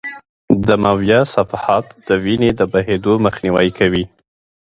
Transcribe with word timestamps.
دمویه 0.67 1.21
صفحات 1.35 1.85
د 2.07 2.09
وینې 2.23 2.51
د 2.59 2.61
بهېدو 2.73 3.13
مخنیوی 3.25 3.69
کوي. 3.79 4.03